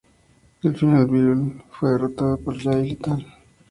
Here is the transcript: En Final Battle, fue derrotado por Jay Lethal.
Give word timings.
En 0.63 0.73
Final 0.75 1.05
Battle, 1.05 1.63
fue 1.69 1.91
derrotado 1.91 2.35
por 2.39 2.57
Jay 2.57 2.89
Lethal. 2.89 3.23